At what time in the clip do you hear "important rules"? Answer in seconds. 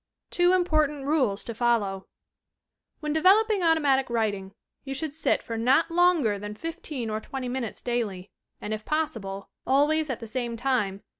0.53-1.43